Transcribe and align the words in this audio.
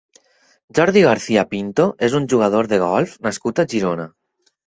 Jordi 0.79 1.03
García 1.07 1.43
Pinto 1.51 1.85
és 2.09 2.17
un 2.21 2.25
jugador 2.33 2.69
de 2.73 2.81
golf 2.87 3.13
nascut 3.27 3.61
a 3.61 3.67
Girona. 3.75 4.09